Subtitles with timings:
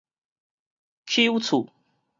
[1.05, 1.69] 邱厝